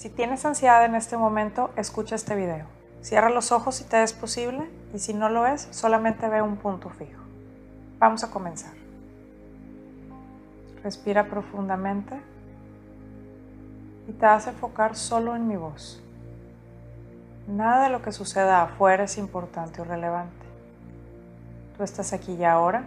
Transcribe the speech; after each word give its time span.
Si 0.00 0.08
tienes 0.08 0.46
ansiedad 0.46 0.82
en 0.86 0.94
este 0.94 1.18
momento, 1.18 1.72
escucha 1.76 2.14
este 2.14 2.34
video. 2.34 2.64
Cierra 3.02 3.28
los 3.28 3.52
ojos 3.52 3.74
si 3.74 3.84
te 3.84 4.02
es 4.02 4.14
posible 4.14 4.66
y 4.94 4.98
si 4.98 5.12
no 5.12 5.28
lo 5.28 5.46
es, 5.46 5.68
solamente 5.72 6.26
ve 6.26 6.40
un 6.40 6.56
punto 6.56 6.88
fijo. 6.88 7.22
Vamos 7.98 8.24
a 8.24 8.30
comenzar. 8.30 8.72
Respira 10.82 11.28
profundamente 11.28 12.18
y 14.08 14.12
te 14.12 14.24
a 14.24 14.36
enfocar 14.36 14.96
solo 14.96 15.36
en 15.36 15.46
mi 15.46 15.56
voz. 15.56 16.02
Nada 17.46 17.84
de 17.84 17.90
lo 17.90 18.00
que 18.00 18.12
suceda 18.12 18.62
afuera 18.62 19.04
es 19.04 19.18
importante 19.18 19.82
o 19.82 19.84
relevante. 19.84 20.46
Tú 21.76 21.82
estás 21.82 22.14
aquí 22.14 22.32
y 22.32 22.44
ahora 22.44 22.84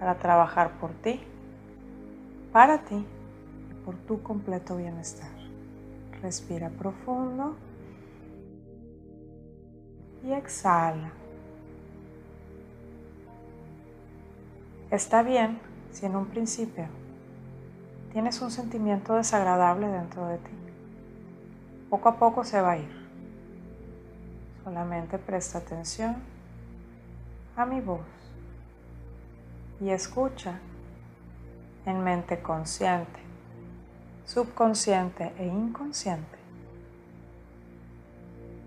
para 0.00 0.16
trabajar 0.16 0.72
por 0.80 0.90
ti, 0.90 1.20
para 2.52 2.78
ti 2.78 3.06
y 3.70 3.84
por 3.84 3.94
tu 3.94 4.24
completo 4.24 4.76
bienestar. 4.76 5.45
Respira 6.26 6.70
profundo 6.70 7.54
y 10.24 10.32
exhala. 10.32 11.12
Está 14.90 15.22
bien 15.22 15.60
si 15.92 16.04
en 16.04 16.16
un 16.16 16.26
principio 16.26 16.86
tienes 18.12 18.42
un 18.42 18.50
sentimiento 18.50 19.14
desagradable 19.14 19.86
dentro 19.86 20.26
de 20.26 20.38
ti. 20.38 20.50
Poco 21.90 22.08
a 22.08 22.16
poco 22.16 22.42
se 22.42 22.60
va 22.60 22.72
a 22.72 22.78
ir. 22.78 22.90
Solamente 24.64 25.18
presta 25.18 25.58
atención 25.58 26.16
a 27.54 27.64
mi 27.64 27.80
voz 27.80 28.00
y 29.80 29.90
escucha 29.90 30.58
en 31.84 32.02
mente 32.02 32.42
consciente 32.42 33.25
subconsciente 34.26 35.32
e 35.38 35.46
inconsciente. 35.46 36.36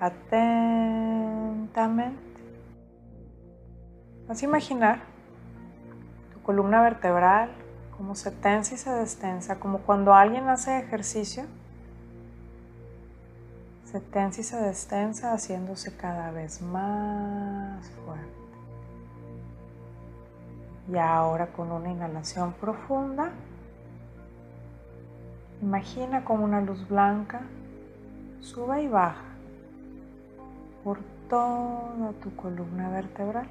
Atentamente. 0.00 2.20
Vas 4.26 4.42
a 4.42 4.44
imaginar 4.44 5.04
tu 6.32 6.42
columna 6.42 6.82
vertebral 6.82 7.50
como 7.96 8.16
se 8.16 8.32
tensa 8.32 8.74
y 8.74 8.78
se 8.78 8.90
destensa, 8.90 9.60
como 9.60 9.78
cuando 9.80 10.14
alguien 10.14 10.48
hace 10.48 10.78
ejercicio. 10.78 11.44
Se 13.84 14.00
tensa 14.00 14.40
y 14.40 14.44
se 14.44 14.56
destensa 14.56 15.34
haciéndose 15.34 15.94
cada 15.94 16.30
vez 16.30 16.62
más 16.62 17.90
fuerte. 18.04 18.32
Y 20.88 20.96
ahora 20.96 21.52
con 21.52 21.70
una 21.70 21.90
inhalación 21.90 22.54
profunda, 22.54 23.32
Imagina 25.62 26.24
como 26.24 26.44
una 26.44 26.60
luz 26.60 26.88
blanca 26.88 27.42
sube 28.40 28.82
y 28.82 28.88
baja 28.88 29.22
por 30.82 30.98
toda 31.30 32.12
tu 32.20 32.34
columna 32.34 32.90
vertebral. 32.90 33.46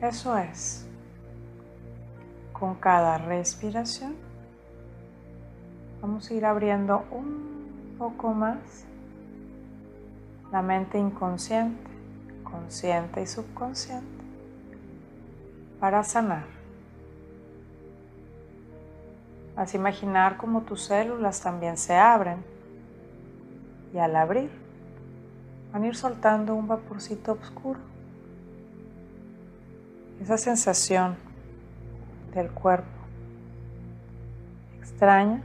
Eso 0.00 0.36
es. 0.38 0.88
Con 2.54 2.76
cada 2.76 3.18
respiración 3.18 4.14
vamos 6.00 6.30
a 6.30 6.34
ir 6.34 6.46
abriendo 6.46 7.04
un 7.10 7.94
poco 7.98 8.32
más 8.32 8.86
la 10.50 10.62
mente 10.62 10.98
inconsciente, 10.98 11.90
consciente 12.44 13.22
y 13.22 13.26
subconsciente 13.26 14.24
para 15.78 16.02
sanar. 16.02 16.61
Vas 19.56 19.74
a 19.74 19.76
imaginar 19.76 20.36
como 20.36 20.62
tus 20.62 20.82
células 20.82 21.40
también 21.40 21.76
se 21.76 21.96
abren 21.96 22.44
y 23.92 23.98
al 23.98 24.16
abrir 24.16 24.50
van 25.72 25.82
a 25.82 25.86
ir 25.86 25.96
soltando 25.96 26.54
un 26.54 26.68
vaporcito 26.68 27.32
oscuro. 27.32 27.80
Esa 30.20 30.38
sensación 30.38 31.16
del 32.34 32.50
cuerpo 32.50 32.88
extraña 34.78 35.42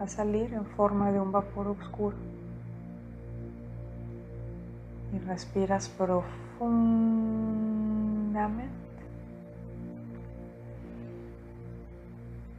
va 0.00 0.04
a 0.04 0.08
salir 0.08 0.52
en 0.52 0.64
forma 0.64 1.12
de 1.12 1.20
un 1.20 1.32
vapor 1.32 1.68
oscuro. 1.68 2.16
Y 5.12 5.18
respiras 5.20 5.88
profundamente. 5.88 8.87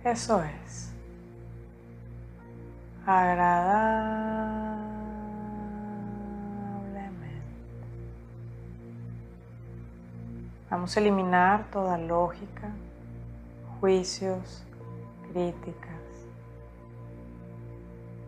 Eso 0.04 0.42
es. 0.42 0.92
Agradablemente. 3.06 4.70
Vamos 10.70 10.96
a 10.96 11.00
eliminar 11.02 11.70
toda 11.70 11.98
lógica, 11.98 12.70
juicios, 13.80 14.64
críticas. 15.34 15.90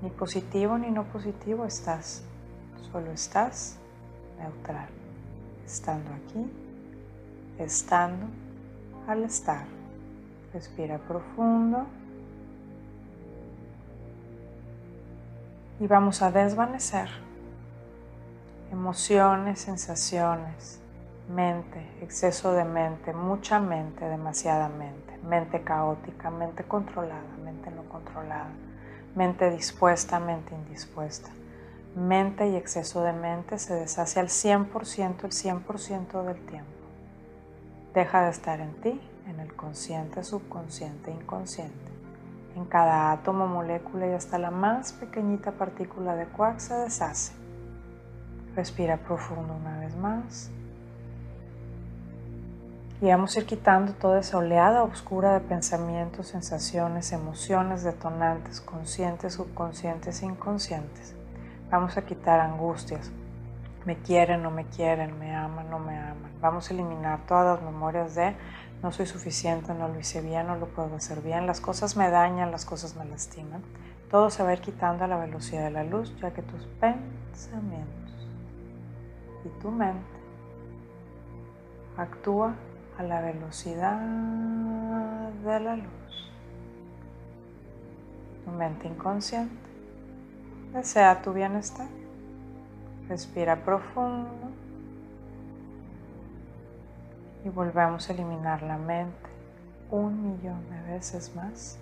Ni 0.02 0.10
positivo 0.10 0.78
ni 0.78 0.92
no 0.92 1.06
positivo 1.06 1.66
estás. 1.66 2.24
Solo 2.92 3.12
estás 3.12 3.78
neutral. 4.38 4.90
Estando 5.66 6.10
aquí, 6.12 6.52
estando 7.60 8.26
al 9.08 9.24
estar. 9.24 9.81
Respira 10.54 10.98
profundo. 10.98 11.86
Y 15.80 15.88
vamos 15.88 16.22
a 16.22 16.32
desvanecer 16.32 17.10
emociones, 18.72 19.60
sensaciones, 19.60 20.80
mente, 21.34 21.86
exceso 22.02 22.54
de 22.54 22.66
mente, 22.66 23.14
mucha 23.14 23.60
mente, 23.60 24.06
demasiada 24.06 24.70
mente, 24.70 25.18
mente 25.28 25.62
caótica, 25.62 26.30
mente 26.32 26.64
controlada, 26.64 27.22
mente 27.44 27.70
no 27.72 27.84
controlada, 27.90 28.50
mente 29.16 29.50
dispuesta, 29.52 30.20
mente 30.20 30.56
indispuesta. 30.56 31.30
Mente 31.96 32.48
y 32.48 32.56
exceso 32.56 33.04
de 33.04 33.12
mente 33.12 33.60
se 33.60 33.74
deshace 33.74 34.22
al 34.22 34.28
100% 34.30 35.26
el 35.26 35.32
100% 35.32 36.24
del 36.24 36.46
tiempo. 36.46 36.81
Deja 37.94 38.24
de 38.24 38.30
estar 38.30 38.62
en 38.62 38.74
ti 38.82 39.02
en 39.28 39.40
el 39.40 39.54
consciente, 39.54 40.24
subconsciente, 40.24 41.12
inconsciente. 41.12 41.92
En 42.56 42.66
cada 42.66 43.12
átomo, 43.12 43.48
molécula 43.48 44.08
y 44.08 44.14
hasta 44.14 44.38
la 44.38 44.52
más 44.52 44.94
pequeñita 44.94 45.52
partícula 45.52 46.16
de 46.16 46.26
quark 46.26 46.60
se 46.60 46.74
deshace. 46.76 47.34
Respira 48.56 48.98
profundo 48.98 49.54
una 49.54 49.80
vez 49.80 49.96
más. 49.96 50.50
Y 53.02 53.08
vamos 53.08 53.36
a 53.36 53.40
ir 53.40 53.46
quitando 53.46 53.94
toda 53.94 54.20
esa 54.20 54.38
oleada 54.38 54.84
oscura 54.84 55.34
de 55.34 55.40
pensamientos, 55.40 56.28
sensaciones, 56.28 57.12
emociones 57.12 57.84
detonantes, 57.84 58.62
conscientes, 58.62 59.34
subconscientes 59.34 60.22
inconscientes. 60.22 61.16
Vamos 61.70 61.98
a 61.98 62.06
quitar 62.06 62.40
angustias. 62.40 63.12
Me 63.86 63.98
quieren, 63.98 64.44
no 64.44 64.52
me 64.52 64.66
quieren, 64.66 65.18
me 65.18 65.36
aman, 65.36 65.70
no 65.70 65.80
me 65.80 65.98
aman. 65.98 66.32
Vamos 66.40 66.70
a 66.70 66.74
eliminar 66.74 67.26
todas 67.26 67.60
las 67.60 67.72
memorias 67.72 68.16
de 68.16 68.36
no 68.84 68.92
soy 68.92 69.06
suficiente, 69.06 69.74
no 69.74 69.88
lo 69.88 70.00
hice 70.00 70.22
bien, 70.22 70.48
no 70.48 70.56
lo 70.56 70.68
puedo 70.68 70.96
hacer 70.96 71.22
bien, 71.22 71.46
las 71.46 71.62
cosas 71.62 71.96
me 71.96 72.10
dañan, 72.10 72.52
las 72.52 72.66
cosas 72.66 72.96
me 72.96 73.06
lastiman. 73.06 73.62
Todo 74.10 74.30
se 74.30 74.44
va 74.44 74.50
a 74.50 74.54
ir 74.54 74.62
quitando 74.62 75.06
a 75.06 75.08
la 75.08 75.18
velocidad 75.18 75.64
de 75.64 75.72
la 75.72 75.84
luz, 75.84 76.16
ya 76.20 76.32
que 76.32 76.42
tus 76.42 76.66
pensamientos 76.80 78.28
y 79.46 79.50
tu 79.62 79.72
mente 79.72 80.06
actúa 81.98 82.56
a 82.98 83.04
la 83.04 83.22
velocidad 83.22 84.00
de 85.44 85.60
la 85.60 85.76
luz. 85.76 86.32
Tu 88.46 88.52
mente 88.52 88.88
inconsciente 88.88 89.56
desea 90.74 91.22
tu 91.22 91.34
bienestar. 91.34 91.88
Respira 93.08 93.58
profundo 93.58 94.30
y 97.44 97.50
volvemos 97.50 98.10
a 98.10 98.14
eliminar 98.14 98.62
la 98.64 98.78
mente 98.78 99.30
un 99.92 100.24
millón 100.24 100.62
de 100.70 100.94
veces 100.94 101.36
más. 101.36 101.78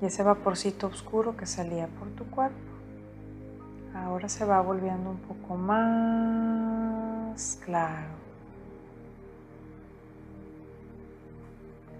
Y 0.00 0.06
ese 0.06 0.22
vaporcito 0.22 0.86
oscuro 0.86 1.36
que 1.36 1.46
salía 1.46 1.88
por 1.88 2.08
tu 2.10 2.24
cuerpo, 2.26 2.56
ahora 3.94 4.28
se 4.28 4.44
va 4.44 4.60
volviendo 4.60 5.10
un 5.10 5.18
poco 5.18 5.56
más 5.56 5.86
claro. 7.64 8.26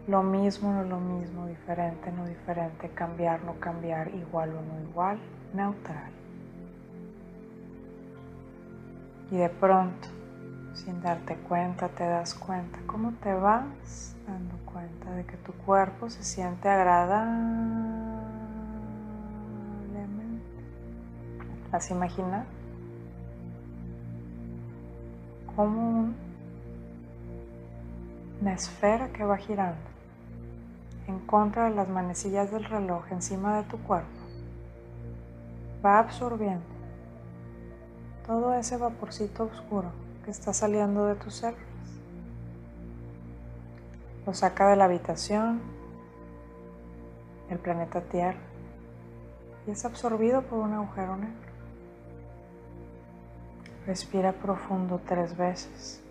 Lo 0.06 0.22
mismo, 0.22 0.72
no 0.72 0.84
lo 0.84 1.00
mismo, 1.00 1.46
diferente, 1.46 2.12
no 2.12 2.26
diferente, 2.26 2.90
cambiar, 2.90 3.42
no 3.42 3.58
cambiar, 3.58 4.14
igual 4.14 4.50
o 4.50 4.62
no 4.62 4.80
igual, 4.88 5.18
neutral. 5.52 6.12
Y 9.30 9.36
de 9.36 9.48
pronto 9.48 10.08
sin 10.76 11.00
darte 11.00 11.36
cuenta, 11.36 11.88
te 11.88 12.04
das 12.04 12.34
cuenta 12.34 12.78
cómo 12.86 13.12
te 13.22 13.32
vas 13.32 14.14
dando 14.26 14.56
cuenta 14.66 15.10
de 15.12 15.24
que 15.24 15.36
tu 15.38 15.52
cuerpo 15.52 16.10
se 16.10 16.22
siente 16.22 16.68
agradablemente. 16.68 18.06
¿Las 21.72 21.90
imaginas? 21.90 22.46
Como 25.54 26.10
una 28.40 28.52
esfera 28.52 29.08
que 29.08 29.24
va 29.24 29.38
girando 29.38 29.76
en 31.08 31.18
contra 31.20 31.70
de 31.70 31.74
las 31.74 31.88
manecillas 31.88 32.50
del 32.50 32.64
reloj 32.64 33.04
encima 33.10 33.56
de 33.56 33.62
tu 33.64 33.78
cuerpo. 33.78 34.08
Va 35.84 35.98
absorbiendo 36.00 36.75
todo 38.26 38.54
ese 38.54 38.76
vaporcito 38.76 39.44
oscuro 39.44 39.90
que 40.24 40.30
está 40.30 40.52
saliendo 40.52 41.06
de 41.06 41.14
tus 41.14 41.36
células. 41.36 41.64
Lo 44.26 44.34
saca 44.34 44.68
de 44.68 44.76
la 44.76 44.86
habitación, 44.86 45.60
el 47.48 47.58
planeta 47.58 48.00
Tierra, 48.00 48.40
y 49.66 49.70
es 49.70 49.84
absorbido 49.84 50.42
por 50.42 50.58
un 50.58 50.72
agujero 50.72 51.16
negro. 51.16 51.46
Respira 53.86 54.32
profundo 54.32 55.00
tres 55.06 55.36
veces. 55.36 56.02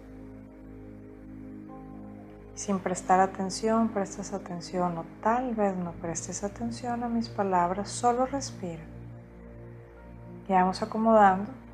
Sin 2.55 2.79
prestar 2.79 3.19
atención, 3.19 3.89
prestas 3.89 4.31
atención 4.31 4.97
o 4.97 5.03
tal 5.21 5.53
vez 5.55 5.75
no 5.75 5.91
prestes 5.91 6.45
atención 6.45 7.03
a 7.03 7.09
mis 7.09 7.27
palabras, 7.27 7.89
solo 7.89 8.25
respira. 8.25 8.83
Y 10.47 10.53
vamos 10.53 10.81
acomodando 10.81 11.64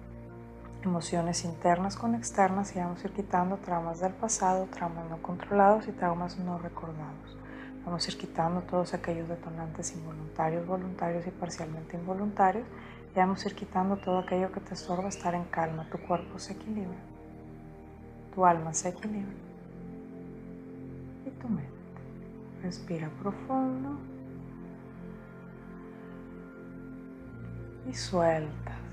emociones 0.83 1.45
internas 1.45 1.95
con 1.95 2.15
externas 2.15 2.75
y 2.75 2.79
vamos 2.79 3.03
a 3.03 3.07
ir 3.07 3.13
quitando 3.13 3.57
traumas 3.57 3.99
del 3.99 4.13
pasado, 4.13 4.67
traumas 4.71 5.09
no 5.09 5.21
controlados 5.21 5.87
y 5.87 5.91
traumas 5.91 6.37
no 6.39 6.57
recordados. 6.57 7.37
Vamos 7.85 8.05
a 8.05 8.11
ir 8.11 8.17
quitando 8.17 8.61
todos 8.61 8.93
aquellos 8.93 9.27
detonantes 9.27 9.95
involuntarios, 9.95 10.65
voluntarios 10.65 11.25
y 11.25 11.31
parcialmente 11.31 11.97
involuntarios 11.97 12.65
y 13.13 13.19
vamos 13.19 13.43
a 13.43 13.49
ir 13.49 13.55
quitando 13.55 13.97
todo 13.97 14.19
aquello 14.19 14.51
que 14.51 14.59
te 14.59 14.73
estorba 14.73 15.09
estar 15.09 15.33
en 15.35 15.45
calma. 15.45 15.87
Tu 15.89 15.97
cuerpo 15.99 16.39
se 16.39 16.53
equilibra, 16.53 16.99
tu 18.33 18.45
alma 18.45 18.73
se 18.73 18.89
equilibra 18.89 19.33
y 21.25 21.29
tu 21.29 21.47
mente. 21.47 21.71
Respira 22.63 23.09
profundo 23.21 23.97
y 27.89 27.93
suelta. 27.93 28.90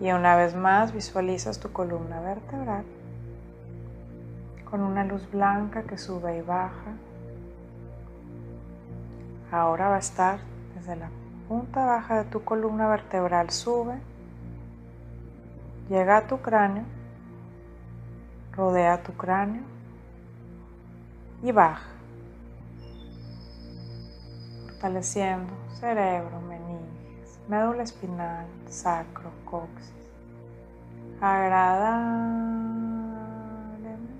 Y 0.00 0.10
una 0.12 0.36
vez 0.36 0.54
más 0.54 0.92
visualizas 0.92 1.58
tu 1.58 1.72
columna 1.72 2.20
vertebral 2.20 2.84
con 4.70 4.80
una 4.80 5.04
luz 5.04 5.30
blanca 5.30 5.84
que 5.84 5.96
sube 5.96 6.38
y 6.38 6.42
baja. 6.42 6.92
Ahora 9.50 9.88
va 9.88 9.96
a 9.96 10.00
estar 10.00 10.40
desde 10.74 10.96
la 10.96 11.08
punta 11.48 11.86
baja 11.86 12.22
de 12.22 12.30
tu 12.30 12.42
columna 12.42 12.88
vertebral, 12.88 13.50
sube, 13.50 13.94
llega 15.88 16.18
a 16.18 16.26
tu 16.26 16.38
cráneo, 16.38 16.84
rodea 18.52 19.02
tu 19.02 19.12
cráneo 19.12 19.62
y 21.42 21.52
baja, 21.52 21.86
fortaleciendo 24.66 25.52
cerebro, 25.78 26.40
meninge 26.40 26.65
médula 27.48 27.82
espinal, 27.82 28.46
sacro, 28.68 29.30
coxis. 29.44 29.94
Agradablemente. 31.20 34.14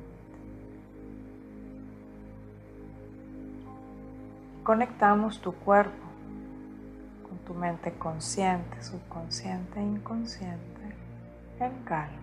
Conectamos 4.63 5.41
tu 5.41 5.53
cuerpo 5.53 6.07
con 7.29 7.39
tu 7.39 7.55
mente 7.55 7.93
consciente, 7.93 8.83
subconsciente 8.83 9.81
e 9.81 9.83
inconsciente 9.83 10.97
en 11.61 11.73
calma. 11.85 12.19